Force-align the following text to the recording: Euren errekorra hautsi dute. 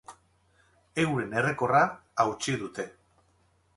Euren 1.03 1.37
errekorra 1.41 1.83
hautsi 2.25 2.57
dute. 2.63 2.87